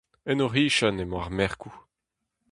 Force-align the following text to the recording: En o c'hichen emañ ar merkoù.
En 0.31 0.39
o 0.45 0.47
c'hichen 0.53 1.01
emañ 1.03 1.21
ar 1.23 1.31
merkoù. 1.37 1.75